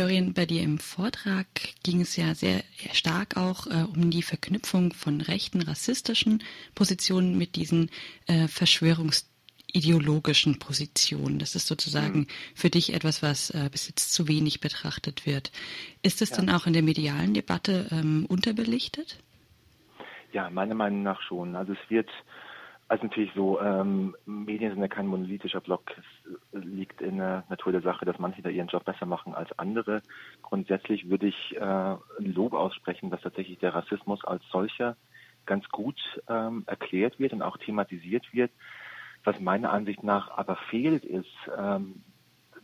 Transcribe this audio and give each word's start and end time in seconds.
Florian, 0.00 0.32
bei 0.32 0.46
dir 0.46 0.62
im 0.62 0.78
Vortrag 0.78 1.46
ging 1.82 2.00
es 2.00 2.16
ja 2.16 2.34
sehr 2.34 2.62
stark 2.94 3.36
auch 3.36 3.66
äh, 3.66 3.84
um 3.94 4.10
die 4.10 4.22
Verknüpfung 4.22 4.94
von 4.94 5.20
rechten, 5.20 5.60
rassistischen 5.60 6.42
Positionen 6.74 7.36
mit 7.36 7.54
diesen 7.54 7.90
äh, 8.26 8.48
verschwörungsideologischen 8.48 10.58
Positionen. 10.58 11.38
Das 11.38 11.54
ist 11.54 11.66
sozusagen 11.66 12.20
mhm. 12.20 12.28
für 12.54 12.70
dich 12.70 12.94
etwas, 12.94 13.22
was 13.22 13.50
äh, 13.50 13.68
bis 13.70 13.88
jetzt 13.88 14.14
zu 14.14 14.26
wenig 14.26 14.60
betrachtet 14.60 15.26
wird. 15.26 15.52
Ist 16.02 16.22
es 16.22 16.30
ja. 16.30 16.36
denn 16.36 16.48
auch 16.48 16.66
in 16.66 16.72
der 16.72 16.82
medialen 16.82 17.34
Debatte 17.34 17.88
ähm, 17.90 18.24
unterbelichtet? 18.26 19.18
Ja, 20.32 20.48
meiner 20.48 20.76
Meinung 20.76 21.02
nach 21.02 21.20
schon. 21.20 21.56
Also 21.56 21.74
es 21.74 21.90
wird 21.90 22.08
also 22.90 23.04
natürlich 23.04 23.30
so, 23.36 23.60
ähm, 23.60 24.16
Medien 24.26 24.72
sind 24.72 24.82
ja 24.82 24.88
kein 24.88 25.06
monolithischer 25.06 25.60
Block. 25.60 25.92
Es 25.96 26.64
liegt 26.64 27.00
in 27.00 27.18
der 27.18 27.44
Natur 27.48 27.70
der 27.70 27.82
Sache, 27.82 28.04
dass 28.04 28.18
manche 28.18 28.42
da 28.42 28.48
ihren 28.48 28.66
Job 28.66 28.84
besser 28.84 29.06
machen 29.06 29.32
als 29.32 29.56
andere. 29.60 30.02
Grundsätzlich 30.42 31.08
würde 31.08 31.28
ich 31.28 31.56
äh, 31.56 31.60
ein 31.60 32.34
Lob 32.34 32.52
aussprechen, 32.52 33.08
dass 33.10 33.20
tatsächlich 33.20 33.60
der 33.60 33.76
Rassismus 33.76 34.24
als 34.24 34.42
solcher 34.50 34.96
ganz 35.46 35.68
gut 35.68 36.00
ähm, 36.28 36.64
erklärt 36.66 37.20
wird 37.20 37.32
und 37.32 37.42
auch 37.42 37.58
thematisiert 37.58 38.26
wird. 38.32 38.50
Was 39.22 39.38
meiner 39.38 39.70
Ansicht 39.72 40.02
nach 40.02 40.28
aber 40.36 40.56
fehlt, 40.56 41.04
ist, 41.04 41.30
ähm, 41.56 42.02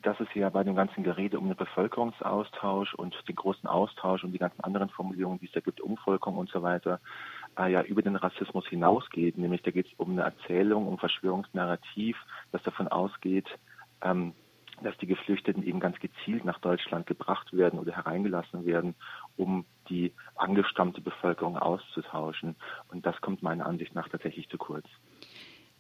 dass 0.02 0.18
es 0.18 0.28
ja 0.34 0.50
bei 0.50 0.64
dem 0.64 0.74
ganzen 0.74 1.04
Gerede 1.04 1.38
um 1.38 1.46
den 1.46 1.56
Bevölkerungsaustausch 1.56 2.94
und 2.94 3.14
den 3.28 3.36
großen 3.36 3.68
Austausch 3.68 4.24
und 4.24 4.32
die 4.32 4.38
ganzen 4.38 4.62
anderen 4.62 4.90
Formulierungen, 4.90 5.38
die 5.38 5.46
es 5.46 5.52
da 5.52 5.60
gibt, 5.60 5.80
Umvolkung 5.80 6.36
und 6.36 6.50
so 6.50 6.64
weiter, 6.64 7.00
ja 7.58 7.82
über 7.82 8.02
den 8.02 8.16
Rassismus 8.16 8.66
hinausgeht. 8.68 9.38
Nämlich 9.38 9.62
da 9.62 9.70
geht 9.70 9.86
es 9.86 9.92
um 9.96 10.12
eine 10.12 10.22
Erzählung, 10.22 10.86
um 10.86 10.98
Verschwörungsnarrativ, 10.98 12.16
das 12.52 12.62
davon 12.62 12.88
ausgeht, 12.88 13.46
ähm, 14.02 14.34
dass 14.82 14.96
die 14.98 15.06
Geflüchteten 15.06 15.62
eben 15.62 15.80
ganz 15.80 15.98
gezielt 16.00 16.44
nach 16.44 16.58
Deutschland 16.60 17.06
gebracht 17.06 17.52
werden 17.52 17.78
oder 17.78 17.96
hereingelassen 17.96 18.66
werden, 18.66 18.94
um 19.36 19.64
die 19.88 20.12
angestammte 20.34 21.00
Bevölkerung 21.00 21.56
auszutauschen. 21.56 22.56
Und 22.88 23.06
das 23.06 23.18
kommt 23.20 23.42
meiner 23.42 23.66
Ansicht 23.66 23.94
nach 23.94 24.08
tatsächlich 24.08 24.48
zu 24.48 24.58
kurz. 24.58 24.86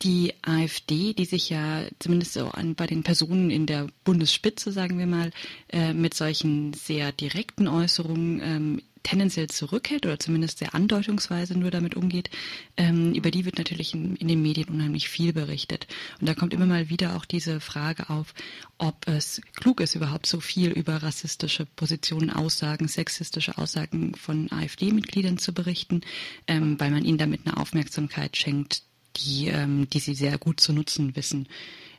Die 0.02 0.34
AfD, 0.42 1.14
die 1.14 1.24
sich 1.24 1.48
ja 1.48 1.82
zumindest 1.98 2.34
so 2.34 2.48
an, 2.48 2.74
bei 2.74 2.86
den 2.86 3.02
Personen 3.02 3.50
in 3.50 3.64
der 3.64 3.86
Bundesspitze, 4.04 4.70
sagen 4.70 4.98
wir 4.98 5.06
mal, 5.06 5.30
äh, 5.68 5.94
mit 5.94 6.12
solchen 6.12 6.74
sehr 6.74 7.12
direkten 7.12 7.66
Äußerungen 7.66 8.40
ähm, 8.42 8.82
tendenziell 9.06 9.46
zurückhält 9.46 10.04
oder 10.04 10.18
zumindest 10.18 10.58
sehr 10.58 10.74
andeutungsweise 10.74 11.56
nur 11.56 11.70
damit 11.70 11.94
umgeht, 11.94 12.28
ähm, 12.76 13.14
über 13.14 13.30
die 13.30 13.44
wird 13.44 13.56
natürlich 13.56 13.94
in, 13.94 14.16
in, 14.16 14.26
den 14.26 14.42
Medien 14.42 14.68
unheimlich 14.68 15.08
viel 15.08 15.32
berichtet. 15.32 15.86
Und 16.20 16.28
da 16.28 16.34
kommt 16.34 16.52
immer 16.52 16.66
mal 16.66 16.88
wieder 16.90 17.16
auch 17.16 17.24
diese 17.24 17.60
Frage 17.60 18.10
auf, 18.10 18.34
ob 18.78 19.06
es 19.06 19.40
klug 19.54 19.80
ist, 19.80 19.94
überhaupt 19.94 20.26
so 20.26 20.40
viel 20.40 20.72
über 20.72 21.04
rassistische 21.04 21.66
Positionen, 21.76 22.30
Aussagen, 22.30 22.88
sexistische 22.88 23.56
Aussagen 23.58 24.16
von 24.16 24.50
AfD-Mitgliedern 24.50 25.38
zu 25.38 25.54
berichten, 25.54 26.00
ähm, 26.48 26.78
weil 26.80 26.90
man 26.90 27.04
ihnen 27.04 27.18
damit 27.18 27.46
eine 27.46 27.58
Aufmerksamkeit 27.58 28.36
schenkt, 28.36 28.82
die, 29.16 29.46
ähm, 29.46 29.88
die 29.88 30.00
sie 30.00 30.14
sehr 30.16 30.36
gut 30.36 30.58
zu 30.58 30.72
nutzen 30.72 31.14
wissen. 31.14 31.46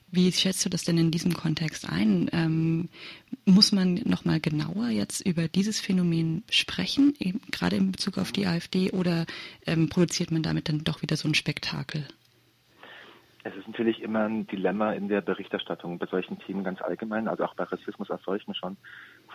Wie 0.09 0.31
schätzt 0.31 0.63
du 0.63 0.69
das 0.69 0.83
denn 0.83 0.97
in 0.97 1.11
diesem 1.11 1.33
Kontext 1.33 1.87
ein? 1.87 2.29
Ähm, 2.31 2.89
muss 3.45 3.73
man 3.73 3.95
nochmal 4.05 4.39
genauer 4.39 4.89
jetzt 4.89 5.25
über 5.25 5.49
dieses 5.49 5.81
Phänomen 5.81 6.43
sprechen, 6.49 7.13
eben 7.19 7.41
gerade 7.51 7.75
in 7.75 7.91
Bezug 7.91 8.17
auf 8.17 8.31
die 8.31 8.47
AfD, 8.47 8.91
oder 8.91 9.25
ähm, 9.65 9.89
produziert 9.89 10.31
man 10.31 10.43
damit 10.43 10.69
dann 10.69 10.83
doch 10.83 11.01
wieder 11.01 11.17
so 11.17 11.27
ein 11.27 11.35
Spektakel? 11.35 12.07
Es 13.47 13.55
ist 13.55 13.67
natürlich 13.67 14.01
immer 14.01 14.25
ein 14.25 14.45
Dilemma 14.45 14.91
in 14.91 15.07
der 15.07 15.21
Berichterstattung 15.21 15.99
bei 15.99 16.05
solchen 16.07 16.37
Themen 16.39 16.65
ganz 16.65 16.81
allgemein, 16.81 17.29
also 17.29 17.45
auch 17.45 17.55
bei 17.55 17.63
Rassismus 17.63 18.11
als 18.11 18.21
solchen 18.23 18.53
schon, 18.53 18.75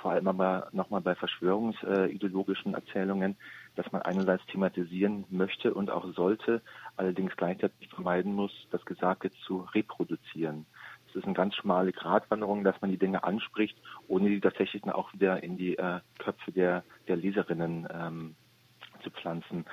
vor 0.02 0.10
allem 0.10 0.28
aber 0.28 0.68
nochmal 0.72 1.00
bei 1.00 1.14
verschwörungsideologischen 1.14 2.74
Erzählungen, 2.74 3.36
dass 3.74 3.90
man 3.90 4.02
einerseits 4.02 4.44
thematisieren 4.48 5.24
möchte 5.30 5.72
und 5.72 5.90
auch 5.90 6.12
sollte, 6.12 6.60
allerdings 6.98 7.34
gleichzeitig 7.38 7.88
vermeiden 7.88 8.34
muss, 8.34 8.52
das 8.70 8.84
Gesagte 8.84 9.30
zu 9.46 9.66
reproduzieren. 9.72 10.66
Es 11.08 11.16
ist 11.16 11.24
eine 11.24 11.32
ganz 11.32 11.54
schmale 11.54 11.92
Gratwanderung, 11.92 12.64
dass 12.64 12.78
man 12.82 12.90
die 12.90 12.98
Dinge 12.98 13.24
anspricht, 13.24 13.78
ohne 14.08 14.28
die 14.28 14.40
tatsächlich 14.40 14.84
auch 14.84 15.10
wieder 15.14 15.42
in 15.42 15.56
die 15.56 15.78
äh, 15.78 16.00
Köpfe 16.18 16.52
der, 16.52 16.84
der 17.08 17.16
Leserinnen 17.16 17.88
ähm, 17.90 18.34
zu 19.02 19.10
pflanzen. 19.10 19.64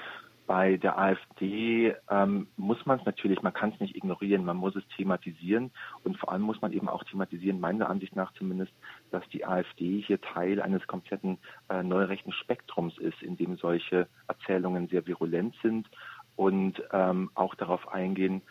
Bei 0.49 0.77
der 0.77 0.97
AfD 0.97 1.93
ähm, 2.09 2.47
muss 2.57 2.83
man 2.87 2.97
es 2.97 3.05
natürlich, 3.05 3.43
man 3.43 3.53
kann 3.53 3.69
es 3.71 3.79
nicht 3.79 3.95
ignorieren, 3.95 4.43
man 4.43 4.57
muss 4.57 4.75
es 4.75 4.83
thematisieren 4.97 5.69
und 6.03 6.17
vor 6.17 6.31
allem 6.31 6.41
muss 6.41 6.59
man 6.59 6.73
eben 6.73 6.89
auch 6.89 7.03
thematisieren, 7.03 7.59
meiner 7.59 7.87
Ansicht 7.87 8.15
nach 8.15 8.33
zumindest, 8.33 8.73
dass 9.11 9.21
die 9.29 9.45
AfD 9.45 10.01
hier 10.01 10.19
Teil 10.19 10.59
eines 10.59 10.87
kompletten 10.87 11.37
äh, 11.69 11.83
neurechten 11.83 12.31
Spektrums 12.31 12.97
ist, 12.97 13.21
in 13.21 13.37
dem 13.37 13.57
solche 13.57 14.07
Erzählungen 14.27 14.87
sehr 14.87 15.05
virulent 15.05 15.55
sind 15.61 15.87
und 16.35 16.81
ähm, 16.93 17.29
auch 17.35 17.53
darauf 17.53 17.87
eingehen, 17.87 18.41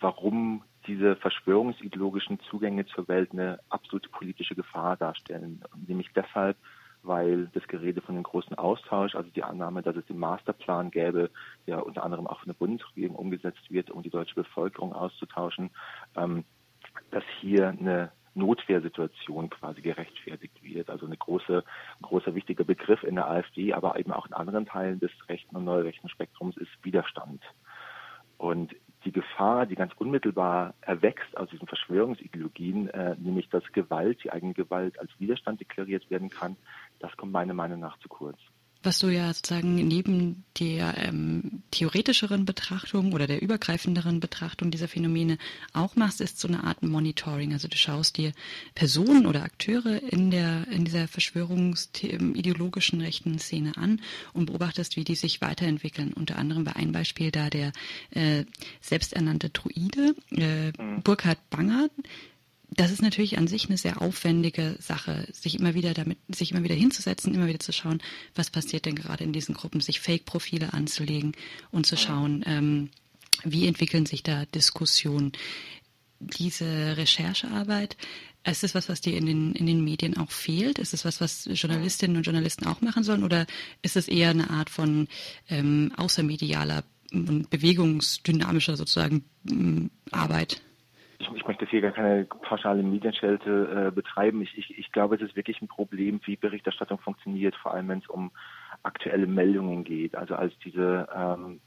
warum 0.00 0.62
diese 0.86 1.14
verschwörungsideologischen 1.16 2.40
Zugänge 2.48 2.86
zur 2.86 3.06
Welt 3.06 3.32
eine 3.32 3.60
absolute 3.68 4.08
politische 4.08 4.54
Gefahr 4.54 4.96
darstellen. 4.96 5.62
Nämlich 5.86 6.08
deshalb, 6.16 6.56
weil 7.04 7.46
das 7.52 7.66
Gerede 7.68 8.00
von 8.00 8.14
dem 8.14 8.24
großen 8.24 8.56
Austausch, 8.56 9.14
also 9.14 9.30
die 9.30 9.42
Annahme, 9.42 9.82
dass 9.82 9.96
es 9.96 10.06
den 10.06 10.18
Masterplan 10.18 10.90
gäbe, 10.90 11.30
der 11.66 11.84
unter 11.84 12.02
anderem 12.02 12.26
auch 12.26 12.38
von 12.38 12.48
der 12.48 12.54
Bundesregierung 12.54 13.16
umgesetzt 13.16 13.70
wird, 13.70 13.90
um 13.90 14.02
die 14.02 14.10
deutsche 14.10 14.34
Bevölkerung 14.34 14.92
auszutauschen, 14.92 15.70
ähm, 16.16 16.44
dass 17.10 17.24
hier 17.40 17.68
eine 17.68 18.10
Notwehrsituation 18.34 19.50
quasi 19.50 19.80
gerechtfertigt 19.80 20.62
wird. 20.62 20.90
Also 20.90 21.06
eine 21.06 21.16
große, 21.16 21.58
ein 21.64 22.02
großer 22.02 22.34
wichtiger 22.34 22.64
Begriff 22.64 23.02
in 23.04 23.14
der 23.14 23.30
AfD, 23.30 23.72
aber 23.72 23.98
eben 23.98 24.12
auch 24.12 24.26
in 24.26 24.32
anderen 24.32 24.66
Teilen 24.66 24.98
des 25.00 25.12
rechten 25.28 25.56
und 25.56 25.64
neurechten 25.64 26.08
Spektrums 26.08 26.56
ist 26.56 26.70
Widerstand. 26.82 27.42
Und 28.36 28.74
die 29.04 29.12
Gefahr, 29.12 29.66
die 29.66 29.74
ganz 29.74 29.92
unmittelbar 29.96 30.74
erwächst 30.80 31.36
aus 31.36 31.48
diesen 31.50 31.68
Verschwörungsideologien, 31.68 32.88
äh, 32.88 33.14
nämlich 33.18 33.48
dass 33.50 33.62
Gewalt, 33.72 34.24
die 34.24 34.32
eigene 34.32 34.54
Gewalt 34.54 34.98
als 34.98 35.10
Widerstand 35.18 35.60
deklariert 35.60 36.10
werden 36.10 36.30
kann, 36.30 36.56
das 37.04 37.16
kommt 37.16 37.32
meiner 37.32 37.54
Meinung 37.54 37.80
nach 37.80 37.98
zu 37.98 38.08
kurz. 38.08 38.38
Was 38.82 38.98
du 38.98 39.08
ja 39.08 39.32
sozusagen 39.32 39.76
neben 39.76 40.44
der 40.60 40.98
ähm, 40.98 41.62
theoretischeren 41.70 42.44
Betrachtung 42.44 43.14
oder 43.14 43.26
der 43.26 43.40
übergreifenderen 43.40 44.20
Betrachtung 44.20 44.70
dieser 44.70 44.88
Phänomene 44.88 45.38
auch 45.72 45.96
machst, 45.96 46.20
ist 46.20 46.38
so 46.38 46.48
eine 46.48 46.64
Art 46.64 46.82
Monitoring. 46.82 47.54
Also 47.54 47.66
du 47.66 47.78
schaust 47.78 48.18
dir 48.18 48.32
Personen 48.74 49.24
oder 49.24 49.42
Akteure 49.42 50.02
in 50.02 50.30
der 50.30 50.68
in 50.68 50.84
dieser 50.84 51.08
verschwörungsideologischen 51.08 53.00
rechten 53.00 53.38
Szene 53.38 53.72
an 53.78 54.02
und 54.34 54.46
beobachtest, 54.46 54.96
wie 54.96 55.04
die 55.04 55.14
sich 55.14 55.40
weiterentwickeln. 55.40 56.12
Unter 56.12 56.36
anderem 56.36 56.64
bei 56.64 56.76
einem 56.76 56.92
Beispiel 56.92 57.30
da 57.30 57.48
der 57.48 57.72
äh, 58.10 58.44
selbsternannte 58.82 59.48
Druide 59.48 60.14
äh, 60.30 60.72
mhm. 60.72 61.00
Burkhard 61.02 61.38
Banger, 61.48 61.88
das 62.70 62.90
ist 62.90 63.02
natürlich 63.02 63.38
an 63.38 63.46
sich 63.46 63.68
eine 63.68 63.78
sehr 63.78 64.02
aufwendige 64.02 64.76
Sache, 64.80 65.28
sich 65.32 65.58
immer 65.58 65.74
wieder 65.74 65.94
damit, 65.94 66.18
sich 66.28 66.52
immer 66.52 66.64
wieder 66.64 66.74
hinzusetzen, 66.74 67.34
immer 67.34 67.46
wieder 67.46 67.60
zu 67.60 67.72
schauen, 67.72 68.02
was 68.34 68.50
passiert 68.50 68.86
denn 68.86 68.94
gerade 68.94 69.24
in 69.24 69.32
diesen 69.32 69.54
Gruppen, 69.54 69.80
sich 69.80 70.00
Fake-Profile 70.00 70.72
anzulegen 70.72 71.32
und 71.70 71.86
zu 71.86 71.96
schauen, 71.96 72.42
ähm, 72.46 72.90
wie 73.44 73.66
entwickeln 73.66 74.06
sich 74.06 74.22
da 74.22 74.46
Diskussionen. 74.46 75.32
Diese 76.20 76.96
Recherchearbeit, 76.96 77.96
ist 78.46 78.64
es 78.64 78.74
was, 78.74 78.88
was 78.88 79.00
dir 79.00 79.16
in 79.16 79.26
den, 79.26 79.52
in 79.52 79.66
den 79.66 79.82
Medien 79.82 80.16
auch 80.16 80.30
fehlt? 80.30 80.78
Ist 80.78 80.94
es 80.94 81.04
was, 81.04 81.20
was 81.20 81.48
Journalistinnen 81.50 82.16
und 82.16 82.24
Journalisten 82.24 82.66
auch 82.66 82.80
machen 82.80 83.02
sollen? 83.02 83.24
Oder 83.24 83.46
ist 83.82 83.96
es 83.96 84.08
eher 84.08 84.30
eine 84.30 84.50
Art 84.50 84.70
von 84.70 85.08
ähm, 85.48 85.92
außermedialer 85.96 86.84
und 87.12 87.48
bewegungsdynamischer 87.50 88.76
sozusagen 88.76 89.24
Arbeit? 90.10 90.62
Ich, 91.24 91.36
ich 91.36 91.46
möchte 91.46 91.66
hier 91.66 91.80
gar 91.80 91.92
keine 91.92 92.24
pauschale 92.24 92.82
Medienschelte 92.82 93.88
äh, 93.88 93.90
betreiben. 93.90 94.42
Ich, 94.42 94.56
ich, 94.56 94.78
ich 94.78 94.92
glaube, 94.92 95.16
es 95.16 95.22
ist 95.22 95.36
wirklich 95.36 95.60
ein 95.62 95.68
Problem, 95.68 96.20
wie 96.24 96.36
Berichterstattung 96.36 96.98
funktioniert, 96.98 97.54
vor 97.56 97.74
allem 97.74 97.88
wenn 97.88 97.98
es 97.98 98.08
um 98.08 98.30
aktuelle 98.82 99.26
Meldungen 99.26 99.84
geht. 99.84 100.14
Also 100.14 100.34
als 100.34 100.52
diese 100.64 101.08
ähm, 101.14 101.60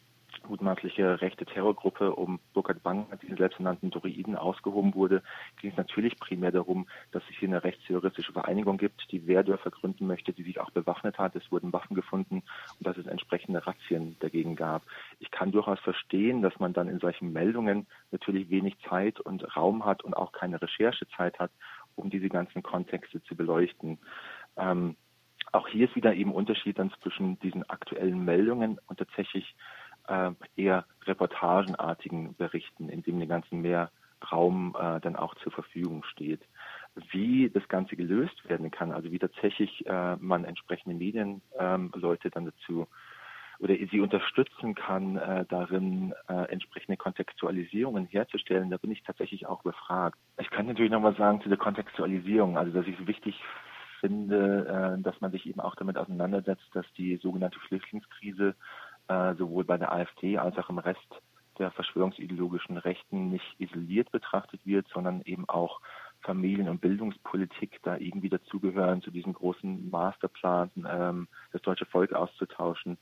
mutmaßliche 0.48 1.22
rechte 1.22 1.45
Terrorgruppe 1.45 2.13
um 2.16 2.39
Burkhard 2.54 2.84
Bang, 2.84 3.07
diesen 3.22 3.38
selbsternannten 3.38 3.92
Droiden, 3.92 4.36
ausgehoben 4.36 4.94
wurde, 4.95 5.24
ging 5.62 5.72
es 5.72 5.78
natürlich 5.78 6.18
primär 6.19 6.51
darum, 6.51 6.88
dass 7.12 7.24
es 7.30 7.36
hier 7.38 7.48
eine 7.48 7.63
rechtsterroristische 7.63 8.34
Vereinigung 8.34 8.78
gibt, 8.78 9.12
die 9.12 9.28
Wehrdörfer 9.28 9.72
gründen 9.72 10.07
möchte, 10.07 10.34
die 10.34 10.44
sich 10.44 10.60
auch 10.60 10.72
bewaffnet 10.72 11.18
hat. 11.18 11.36
Es 11.36 11.51
wurden 11.51 11.74
Waffen 11.74 11.95
gefunden 11.95 12.44
und 12.78 12.88
dass 12.88 12.98
es 12.98 13.07
entsprechende 13.07 13.66
Razzien 13.66 14.16
dagegen 14.19 14.56
gab. 14.56 14.84
Ich 15.19 15.31
kann 15.31 15.51
durchaus 15.51 15.80
verstehen, 15.80 16.42
dass 16.42 16.60
man 16.60 16.74
dann 16.74 16.90
in 16.90 17.00
solchen 17.00 17.33
Meldungen 17.33 17.88
natürlich 18.12 18.50
wenig 18.50 18.75
Zeit 18.90 19.19
und 19.19 19.56
Raum 19.56 19.86
hat 19.86 20.04
und 20.04 20.16
auch 20.16 20.31
keine 20.31 20.62
Recherchezeit 20.62 21.40
hat, 21.40 21.51
um 21.95 22.10
diese 22.10 22.30
ganzen 22.30 22.63
Kontexte 22.63 23.24
zu 23.24 23.36
beleuchten. 23.36 23.98
Ähm, 24.56 24.95
auch 25.51 25.68
hier 25.68 25.88
ist 25.88 25.95
wieder 25.95 26.13
eben 26.13 26.33
Unterschied 26.33 26.78
dann 26.78 26.92
zwischen 27.01 27.40
diesen 27.40 27.68
aktuellen 27.69 28.24
Meldungen 28.25 28.80
und 28.88 29.00
tatsächlich 29.00 29.56
äh, 30.07 30.31
eher 30.56 30.86
reportagenartigen 31.06 32.36
Berichten, 32.36 32.89
in 32.89 33.04
dem 33.04 33.19
den 33.19 33.30
ganzen 33.30 33.62
mehr 33.62 33.92
Raum 34.31 34.75
äh, 34.80 35.00
dann 35.00 35.15
auch 35.15 35.36
zur 35.36 35.51
Verfügung 35.51 36.04
steht. 36.04 36.42
wie 37.12 37.51
das 37.54 37.68
Ganze 37.68 37.95
gelöst 37.95 38.50
werden 38.50 38.71
kann, 38.71 38.92
also 38.92 39.12
wie 39.12 39.19
tatsächlich 39.19 39.86
äh, 39.86 40.15
man 40.15 40.45
entsprechende 40.45 40.95
Medienleute 40.95 42.27
ähm, 42.27 42.31
dann 42.33 42.45
dazu 42.45 42.88
oder 43.59 43.75
sie 43.92 44.00
unterstützen 44.00 44.75
kann, 44.75 45.18
äh, 45.18 45.45
darin 45.50 46.13
äh, 46.27 46.51
entsprechende 46.51 46.98
Kontextualisierungen 46.98 48.06
herzustellen, 48.06 48.69
da 48.69 48.77
bin 48.77 48.92
ich 48.92 49.04
tatsächlich 49.04 49.48
auch 49.48 49.63
befragt. 49.63 50.18
Ich 50.39 50.50
kann 50.50 50.68
natürlich 50.68 50.92
nochmal 50.92 51.15
sagen 51.15 51.42
zu 51.42 51.50
der 51.50 51.57
Kontextualisierung, 51.57 52.57
also 52.57 52.71
dass 52.71 52.88
ich 52.88 53.00
es 53.00 53.07
wichtig 53.07 53.42
finde, 54.00 54.98
äh, 54.98 55.01
dass 55.01 55.19
man 55.21 55.31
sich 55.31 55.48
eben 55.48 55.59
auch 55.59 55.75
damit 55.75 55.98
auseinandersetzt, 55.98 56.68
dass 56.74 56.86
die 56.98 57.18
sogenannte 57.18 57.59
Flüchtlingskrise 57.59 58.56
äh, 59.07 59.36
sowohl 59.36 59.63
bei 59.63 59.77
der 59.77 59.92
AfD 59.92 60.38
als 60.38 60.57
auch 60.57 60.69
im 60.69 60.80
Rest 60.80 61.21
der 61.59 61.71
verschwörungsideologischen 61.71 62.77
Rechten 62.77 63.30
nicht 63.30 63.56
isoliert 63.57 64.12
betrachtet 64.12 64.62
wird, 64.63 64.88
sondern 64.94 65.21
eben 65.24 65.50
auch 65.50 65.81
Familien- 66.21 66.69
und 66.69 66.81
Bildungspolitik 66.81 67.80
da 67.83 67.98
irgendwie 67.98 68.30
dazugehören, 68.30 69.01
zu 69.01 69.12
diesem 69.12 69.33
großen 69.33 69.89
Masterplan, 69.89 70.69
ähm, 70.88 71.27
das 71.51 71.62
deutsche 71.63 71.86
Volk 71.86 72.13
auszutauschen 72.13 72.98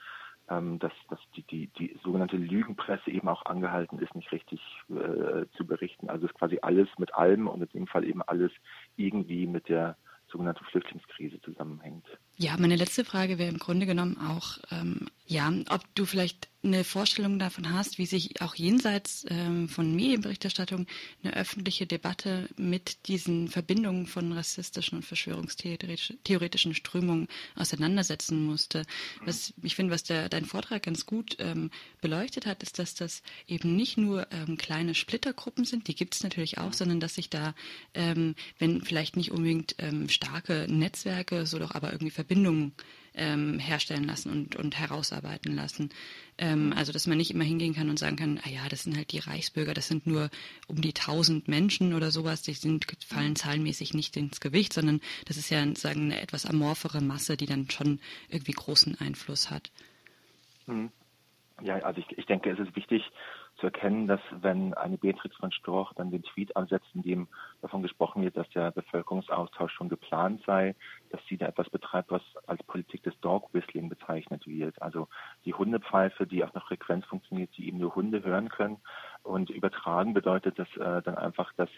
ähm, 0.49 0.79
dass, 0.79 0.91
dass 1.09 1.19
die, 1.35 1.43
die, 1.43 1.67
die 1.67 1.97
sogenannte 2.03 2.37
Lügenpresse 2.37 3.09
eben 3.11 3.27
auch 3.27 3.45
angehalten 3.45 3.99
ist, 3.99 4.13
nicht 4.15 4.31
richtig 4.31 4.61
äh, 4.89 5.45
zu 5.57 5.65
berichten. 5.65 6.09
Also 6.09 6.27
ist 6.27 6.35
quasi 6.35 6.59
alles 6.61 6.87
mit 6.97 7.13
allem 7.15 7.47
und 7.47 7.61
in 7.61 7.69
dem 7.69 7.87
Fall 7.87 8.03
eben 8.03 8.21
alles 8.21 8.51
irgendwie 8.95 9.47
mit 9.47 9.69
der 9.69 9.97
sogenannten 10.27 10.65
Flüchtlingskrise 10.65 11.41
zusammenhängt. 11.41 12.05
Ja, 12.37 12.57
meine 12.57 12.75
letzte 12.75 13.05
Frage 13.05 13.37
wäre 13.37 13.49
im 13.49 13.59
Grunde 13.59 13.85
genommen 13.85 14.17
auch, 14.17 14.57
ähm, 14.69 15.07
ja, 15.25 15.51
ob 15.69 15.83
du 15.95 16.05
vielleicht 16.05 16.49
eine 16.65 16.83
Vorstellung 16.83 17.39
davon 17.39 17.71
hast, 17.71 17.97
wie 17.97 18.05
sich 18.05 18.41
auch 18.41 18.55
jenseits 18.55 19.25
ähm, 19.29 19.69
von 19.69 19.95
Medienberichterstattung 19.95 20.87
eine 21.23 21.35
öffentliche 21.35 21.85
Debatte 21.85 22.49
mit 22.57 23.07
diesen 23.07 23.47
Verbindungen 23.47 24.07
von 24.07 24.31
rassistischen 24.31 24.97
und 24.97 25.03
verschwörungstheoretischen 25.03 26.73
Strömungen 26.73 27.27
auseinandersetzen 27.55 28.43
musste. 28.43 28.83
Was 29.23 29.53
ich 29.61 29.75
finde, 29.75 29.93
was 29.93 30.03
der, 30.03 30.27
dein 30.27 30.45
Vortrag 30.45 30.83
ganz 30.83 31.05
gut 31.05 31.37
ähm, 31.39 31.69
beleuchtet 32.01 32.45
hat, 32.45 32.63
ist, 32.63 32.79
dass 32.79 32.95
das 32.95 33.21
eben 33.47 33.75
nicht 33.75 33.97
nur 33.97 34.27
ähm, 34.31 34.57
kleine 34.57 34.95
Splittergruppen 34.95 35.65
sind, 35.65 35.87
die 35.87 35.95
gibt 35.95 36.15
es 36.15 36.23
natürlich 36.23 36.57
auch, 36.57 36.73
sondern 36.73 36.99
dass 36.99 37.15
sich 37.15 37.29
da, 37.29 37.53
ähm, 37.93 38.35
wenn 38.57 38.81
vielleicht 38.81 39.17
nicht 39.17 39.31
unbedingt 39.31 39.75
ähm, 39.77 40.09
starke 40.09 40.65
Netzwerke, 40.67 41.45
so 41.45 41.59
doch 41.59 41.75
aber 41.75 41.91
irgendwie 41.91 42.11
Verbindungen 42.25 42.73
ähm, 43.15 43.59
herstellen 43.59 44.03
lassen 44.05 44.31
und, 44.31 44.55
und 44.55 44.77
herausarbeiten 44.77 45.55
lassen. 45.55 45.89
Ähm, 46.37 46.73
also 46.75 46.91
dass 46.91 47.07
man 47.07 47.17
nicht 47.17 47.31
immer 47.31 47.43
hingehen 47.43 47.73
kann 47.73 47.89
und 47.89 47.99
sagen 47.99 48.15
kann, 48.17 48.39
ah 48.43 48.49
ja, 48.49 48.67
das 48.69 48.83
sind 48.83 48.97
halt 48.97 49.11
die 49.11 49.19
Reichsbürger, 49.19 49.73
das 49.73 49.87
sind 49.87 50.05
nur 50.05 50.29
um 50.67 50.81
die 50.81 50.93
tausend 50.93 51.47
Menschen 51.47 51.93
oder 51.93 52.11
sowas, 52.11 52.41
die 52.41 52.53
sind, 52.53 52.85
fallen 53.05 53.35
zahlenmäßig 53.35 53.93
nicht 53.93 54.17
ins 54.17 54.41
Gewicht, 54.41 54.73
sondern 54.73 54.99
das 55.25 55.37
ist 55.37 55.49
ja 55.49 55.63
sagen, 55.75 56.05
eine 56.11 56.21
etwas 56.21 56.45
amorphere 56.45 57.01
Masse, 57.01 57.37
die 57.37 57.45
dann 57.45 57.69
schon 57.69 57.99
irgendwie 58.29 58.53
großen 58.53 58.99
Einfluss 58.99 59.49
hat. 59.49 59.71
Hm. 60.65 60.91
Ja, 61.61 61.75
also 61.75 62.01
ich, 62.01 62.17
ich 62.17 62.25
denke, 62.25 62.51
es 62.51 62.59
ist 62.59 62.75
wichtig, 62.75 63.01
zu 63.57 63.67
erkennen, 63.67 64.07
dass 64.07 64.19
wenn 64.41 64.73
eine 64.73 64.97
Beatrix 64.97 65.35
von 65.37 65.51
Storch 65.51 65.93
dann 65.93 66.11
den 66.11 66.23
Tweet 66.23 66.55
ansetzt, 66.55 66.87
in 66.93 67.03
dem 67.03 67.27
davon 67.61 67.81
gesprochen 67.81 68.21
wird, 68.21 68.35
dass 68.35 68.49
der 68.49 68.71
Bevölkerungsaustausch 68.71 69.71
schon 69.73 69.89
geplant 69.89 70.41
sei, 70.45 70.75
dass 71.09 71.21
sie 71.27 71.37
da 71.37 71.47
etwas 71.47 71.69
betreibt, 71.69 72.11
was 72.11 72.21
als 72.47 72.61
Politik 72.63 73.03
des 73.03 73.17
Dog 73.21 73.53
Whistling 73.53 73.89
bezeichnet 73.89 74.45
wird. 74.45 74.81
Also 74.81 75.07
die 75.45 75.53
Hundepfeife, 75.53 76.27
die 76.27 76.43
auf 76.43 76.53
einer 76.53 76.65
Frequenz 76.65 77.05
funktioniert, 77.05 77.49
die 77.57 77.67
eben 77.67 77.77
nur 77.77 77.95
Hunde 77.95 78.23
hören 78.23 78.49
können. 78.49 78.77
Und 79.23 79.49
übertragen 79.49 80.13
bedeutet 80.13 80.59
das 80.59 80.67
äh, 80.77 81.01
dann 81.01 81.15
einfach, 81.15 81.51
dass 81.53 81.69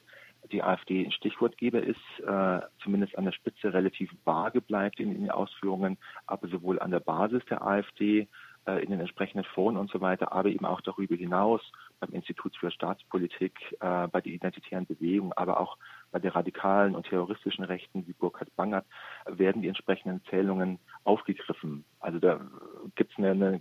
die 0.52 0.64
AfD 0.64 1.06
ein 1.06 1.12
Stichwortgeber 1.12 1.82
ist, 1.82 1.98
äh, 2.26 2.62
zumindest 2.84 3.18
an 3.18 3.26
der 3.26 3.32
Spitze 3.32 3.74
relativ 3.74 4.12
vage 4.24 4.62
bleibt 4.62 5.00
in, 5.00 5.14
den 5.14 5.32
Ausführungen, 5.32 5.98
aber 6.26 6.48
sowohl 6.48 6.80
an 6.80 6.92
der 6.92 7.00
Basis 7.00 7.44
der 7.46 7.62
AfD 7.62 8.28
in 8.76 8.92
den 8.92 9.00
entsprechenden 9.00 9.46
Foren 9.46 9.78
und 9.78 9.90
so 9.90 10.02
weiter, 10.02 10.32
aber 10.32 10.50
eben 10.50 10.66
auch 10.66 10.82
darüber 10.82 11.16
hinaus 11.16 11.62
beim 12.00 12.12
Institut 12.12 12.56
für 12.58 12.72
Staatspolitik, 12.72 13.54
äh, 13.80 14.08
bei 14.08 14.22
der 14.22 14.34
identitären 14.34 14.86
Bewegung, 14.86 15.34
aber 15.34 15.60
auch 15.60 15.78
bei 16.12 16.20
der 16.20 16.36
radikalen 16.36 16.96
und 16.96 17.08
terroristischen 17.08 17.64
Rechten 17.64 18.08
wie 18.08 18.14
Burkhard 18.14 18.56
Bangert 18.56 18.86
werden 19.26 19.62
die 19.62 19.68
entsprechenden 19.68 20.22
Zählungen 20.30 20.80
aufgegriffen. 21.04 21.86
Also 22.00 22.20
da 22.20 22.40
gibt 22.96 23.12
es 23.12 23.18
einen 23.18 23.44
eine 23.44 23.60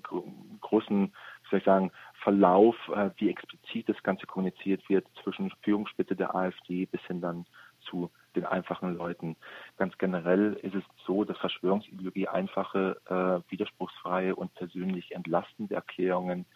großen, 0.61 1.13
soll 1.51 1.59
ich 1.59 1.65
sagen, 1.65 1.91
Verlauf, 2.23 2.77
äh, 2.95 3.11
wie 3.17 3.31
explizit 3.31 3.89
das 3.89 4.03
Ganze 4.03 4.27
kommuniziert 4.27 4.89
wird 4.89 5.07
zwischen 5.23 5.53
Führungsspitze 5.63 6.17
der 6.17 6.35
AfD 6.35 6.87
bis 6.87 7.01
hin 7.03 7.21
dann 7.21 7.47
zu 7.89 8.11
den 8.35 8.45
einfachen 8.45 8.97
Leuten. 8.97 9.37
Ganz 9.77 9.97
generell 9.99 10.55
ist 10.63 10.75
es 10.75 10.85
so, 11.07 11.25
dass 11.25 11.39
Verschwörungsideologie 11.39 12.29
einfache, 12.29 13.01
äh, 13.07 13.51
widerspruchsfreie 13.51 14.37
und 14.37 14.55
persönlich 14.55 15.13
entlastende 15.13 15.75
Erklärungen 15.75 16.47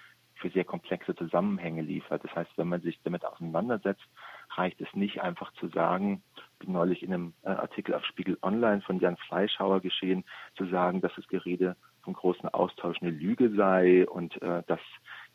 für 0.41 0.51
sehr 0.51 0.65
komplexe 0.65 1.15
Zusammenhänge 1.15 1.83
liefert. 1.83 2.25
Das 2.25 2.35
heißt, 2.35 2.51
wenn 2.57 2.69
man 2.69 2.81
sich 2.81 2.99
damit 3.05 3.25
auseinandersetzt, 3.25 4.07
reicht 4.57 4.81
es 4.81 4.93
nicht 4.95 5.21
einfach 5.21 5.53
zu 5.55 5.69
sagen, 5.69 6.23
wie 6.61 6.71
neulich 6.71 7.03
in 7.03 7.13
einem 7.13 7.35
äh, 7.43 7.51
Artikel 7.51 7.95
auf 7.95 8.05
Spiegel 8.05 8.39
Online 8.43 8.81
von 8.83 9.01
Jan 9.01 9.17
Fleischhauer 9.17 9.81
geschehen, 9.81 10.25
zu 10.57 10.67
sagen, 10.67 11.01
dass 11.01 11.15
das 11.15 11.29
Gerede 11.29 11.77
vom 12.03 12.15
großen 12.15 12.49
Austausch 12.49 13.01
eine 13.01 13.11
Lüge 13.11 13.55
sei 13.55 14.09
und 14.09 14.41
äh, 14.43 14.63
dass 14.67 14.81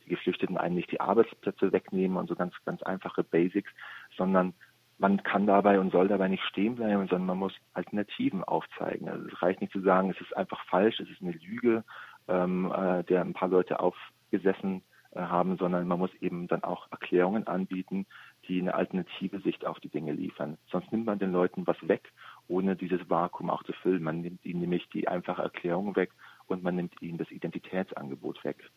die 0.06 0.10
Geflüchteten 0.10 0.58
einen 0.58 0.76
nicht 0.76 0.92
die 0.92 1.02
Arbeitsplätze 1.02 1.72
wegnehmen 1.72 2.18
und 2.18 2.28
so 2.28 2.36
ganz, 2.36 2.54
ganz 2.66 2.82
einfache 2.84 3.24
Basics, 3.24 3.72
sondern 4.18 4.54
man 4.98 5.22
kann 5.24 5.46
dabei 5.46 5.80
und 5.80 5.92
soll 5.92 6.08
dabei 6.08 6.28
nicht 6.28 6.44
stehen 6.44 6.76
bleiben, 6.76 7.08
sondern 7.08 7.26
man 7.26 7.40
muss 7.40 7.54
Alternativen 7.74 8.44
aufzeigen. 8.44 9.10
Also 9.10 9.28
es 9.28 9.42
reicht 9.42 9.62
nicht 9.62 9.74
zu 9.74 9.82
sagen, 9.82 10.10
es 10.10 10.22
ist 10.22 10.36
einfach 10.36 10.64
falsch, 10.66 11.00
es 11.00 11.10
ist 11.10 11.22
eine 11.22 11.34
Lüge, 11.34 11.84
ähm, 12.28 12.72
äh, 12.72 13.04
der 13.04 13.22
ein 13.22 13.34
paar 13.34 13.50
Leute 13.50 13.80
aufgesessen 13.80 14.84
äh, 15.12 15.20
haben, 15.20 15.58
sondern 15.58 15.88
man 15.88 16.00
muss 16.00 16.14
eben 16.22 16.48
dann 16.48 16.64
auch 16.64 16.90
Erklärungen 16.92 17.46
anbieten, 17.48 18.06
die 18.48 18.62
eine 18.62 18.74
alternative 18.74 19.40
Sicht 19.42 19.66
auf 19.66 19.80
die 19.80 19.90
Dinge 19.90 20.14
liefern. 20.14 20.58
Sonst 20.72 20.92
nimmt 20.92 21.06
man 21.06 21.20
den 21.20 21.34
Leuten 21.34 21.68
was 21.68 21.78
weg, 21.88 22.12
ohne 22.48 22.76
dieses 22.76 23.10
Vakuum 23.10 23.50
auch 23.50 23.64
zu 23.64 23.74
füllen. 23.74 24.04
Man 24.04 24.22
nimmt 24.22 24.46
ihnen 24.46 24.62
nämlich 24.62 24.88
die 24.90 25.08
einfache 25.08 25.42
Erklärung 25.42 25.96
weg 25.96 26.12
und 26.48 26.64
man 26.64 26.76
nimmt 26.76 27.02
ihnen 27.02 27.18
das 27.18 27.32
Identitätsangebot 27.32 28.44
weg. 28.44 28.70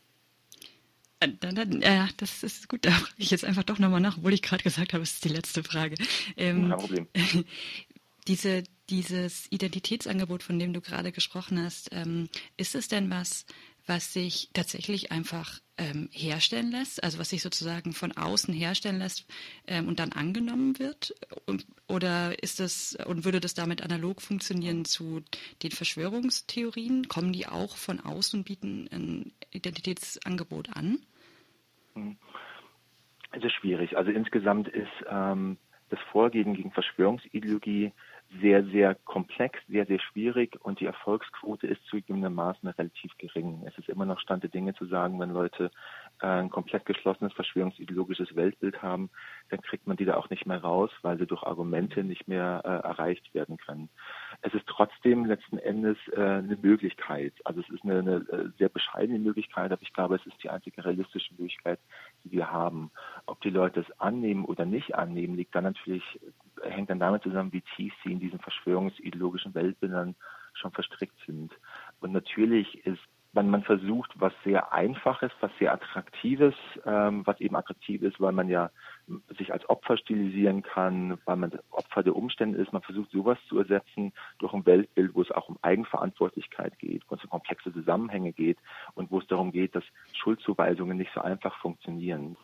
Äh, 1.20 1.28
dann, 1.40 1.54
dann, 1.54 1.80
ja, 1.80 2.08
das 2.16 2.42
ist 2.42 2.68
gut. 2.68 2.84
Da 2.84 2.90
frage 2.92 3.14
ich 3.16 3.30
jetzt 3.30 3.44
einfach 3.44 3.64
doch 3.64 3.78
nochmal 3.78 4.00
nach, 4.00 4.18
obwohl 4.18 4.32
ich 4.32 4.42
gerade 4.42 4.62
gesagt 4.62 4.92
habe, 4.92 5.02
es 5.02 5.14
ist 5.14 5.24
die 5.24 5.30
letzte 5.30 5.62
Frage. 5.62 5.96
Ähm, 6.36 6.68
Kein 6.68 6.78
Problem. 6.78 7.08
Diese, 8.26 8.62
dieses 8.90 9.50
Identitätsangebot, 9.50 10.42
von 10.42 10.58
dem 10.58 10.74
du 10.74 10.82
gerade 10.82 11.12
gesprochen 11.12 11.64
hast, 11.64 11.88
ähm, 11.92 12.28
ist 12.58 12.74
es 12.74 12.86
denn 12.86 13.08
was, 13.08 13.46
was 13.88 14.12
sich 14.12 14.50
tatsächlich 14.52 15.12
einfach 15.12 15.60
ähm, 15.78 16.08
herstellen 16.12 16.70
lässt, 16.70 17.02
also 17.02 17.18
was 17.18 17.30
sich 17.30 17.42
sozusagen 17.42 17.92
von 17.92 18.12
außen 18.12 18.52
herstellen 18.52 18.98
lässt 18.98 19.26
ähm, 19.66 19.88
und 19.88 19.98
dann 20.00 20.12
angenommen 20.12 20.78
wird? 20.78 21.14
Und, 21.46 21.66
oder 21.86 22.42
ist 22.42 22.60
das 22.60 22.96
und 23.06 23.24
würde 23.24 23.40
das 23.40 23.54
damit 23.54 23.82
analog 23.82 24.20
funktionieren 24.20 24.84
zu 24.84 25.22
den 25.62 25.70
Verschwörungstheorien? 25.70 27.08
Kommen 27.08 27.32
die 27.32 27.46
auch 27.46 27.76
von 27.76 28.00
außen 28.00 28.40
und 28.40 28.44
bieten 28.44 28.88
ein 28.92 29.32
Identitätsangebot 29.52 30.76
an? 30.76 30.98
Hm. 31.94 32.16
Es 33.30 33.44
ist 33.44 33.52
schwierig. 33.52 33.96
Also 33.96 34.10
insgesamt 34.10 34.68
ist 34.68 34.88
ähm, 35.10 35.58
das 35.90 36.00
Vorgehen 36.12 36.54
gegen 36.54 36.70
Verschwörungsideologie 36.70 37.92
sehr, 38.40 38.64
sehr 38.64 38.94
komplex, 38.94 39.58
sehr, 39.68 39.86
sehr 39.86 39.98
schwierig 40.00 40.58
und 40.62 40.80
die 40.80 40.86
Erfolgsquote 40.86 41.66
ist 41.66 41.84
zugegebenermaßen 41.86 42.68
relativ 42.68 43.16
gering. 43.16 43.62
Es 43.66 43.76
ist 43.78 43.88
immer 43.88 44.04
noch 44.04 44.20
Stand 44.20 44.42
der 44.42 44.50
Dinge 44.50 44.74
zu 44.74 44.84
sagen, 44.86 45.18
wenn 45.18 45.30
Leute 45.30 45.70
ein 46.20 46.50
komplett 46.50 46.84
geschlossenes 46.86 47.32
verschwörungsideologisches 47.32 48.34
Weltbild 48.34 48.82
haben, 48.82 49.10
dann 49.50 49.60
kriegt 49.60 49.86
man 49.86 49.96
die 49.96 50.04
da 50.04 50.16
auch 50.16 50.30
nicht 50.30 50.46
mehr 50.46 50.62
raus, 50.62 50.90
weil 51.02 51.18
sie 51.18 51.26
durch 51.26 51.42
Argumente 51.42 52.04
nicht 52.04 52.28
mehr 52.28 52.62
äh, 52.64 52.86
erreicht 52.86 53.32
werden 53.34 53.56
können. 53.56 53.88
Es 54.42 54.54
ist 54.54 54.66
trotzdem 54.66 55.24
letzten 55.24 55.58
Endes 55.58 55.96
äh, 56.12 56.20
eine 56.20 56.58
Möglichkeit. 56.60 57.34
Also 57.44 57.60
es 57.60 57.68
ist 57.70 57.84
eine, 57.84 57.98
eine 57.98 58.16
äh, 58.16 58.50
sehr 58.58 58.68
bescheidene 58.68 59.18
Möglichkeit, 59.18 59.72
aber 59.72 59.82
ich 59.82 59.92
glaube, 59.92 60.16
es 60.16 60.26
ist 60.26 60.42
die 60.42 60.50
einzige 60.50 60.84
realistische 60.84 61.34
Möglichkeit, 61.34 61.78
die 62.24 62.32
wir 62.32 62.50
haben. 62.50 62.90
Ob 63.26 63.40
die 63.40 63.50
Leute 63.50 63.80
es 63.80 64.00
annehmen 64.00 64.44
oder 64.44 64.64
nicht 64.64 64.94
annehmen, 64.94 65.36
liegt 65.36 65.54
dann 65.54 65.64
natürlich 65.64 66.18
hängt 66.62 66.90
dann 66.90 67.00
damit 67.00 67.22
zusammen, 67.22 67.52
wie 67.52 67.62
tief 67.76 67.92
sie 68.02 68.12
in 68.12 68.20
diesen 68.20 68.38
verschwörungsideologischen 68.40 69.54
Weltbildern 69.54 70.14
schon 70.54 70.72
verstrickt 70.72 71.18
sind. 71.26 71.52
Und 72.00 72.12
natürlich 72.12 72.84
ist 72.86 73.02
wenn 73.32 73.50
man 73.50 73.62
versucht, 73.62 74.10
was 74.16 74.32
sehr 74.42 74.72
Einfaches, 74.72 75.30
was 75.40 75.50
sehr 75.58 75.72
Attraktives, 75.72 76.54
ähm, 76.86 77.26
was 77.26 77.40
eben 77.40 77.56
attraktiv 77.56 78.02
ist, 78.02 78.20
weil 78.20 78.32
man 78.32 78.48
ja 78.48 78.70
sich 79.36 79.52
als 79.52 79.68
Opfer 79.68 79.98
stilisieren 79.98 80.62
kann, 80.62 81.18
weil 81.26 81.36
man 81.36 81.52
Opfer 81.70 82.02
der 82.02 82.16
Umstände 82.16 82.58
ist. 82.58 82.72
Man 82.72 82.82
versucht 82.82 83.10
sowas 83.10 83.38
zu 83.48 83.58
ersetzen 83.58 84.12
durch 84.38 84.54
ein 84.54 84.64
Weltbild, 84.64 85.14
wo 85.14 85.22
es 85.22 85.30
auch 85.30 85.48
um 85.48 85.58
Eigenverantwortlichkeit 85.62 86.78
geht, 86.78 87.02
wo 87.08 87.16
es 87.16 87.24
um 87.24 87.30
komplexe 87.30 87.72
Zusammenhänge 87.72 88.32
geht 88.32 88.58
und 88.94 89.10
wo 89.10 89.18
es 89.18 89.26
darum 89.26 89.52
geht, 89.52 89.74
dass 89.74 89.84
Schuldzuweisungen 90.14 90.96
nicht 90.96 91.12
so 91.14 91.20
einfach 91.20 91.54
funktionieren. 91.60 92.36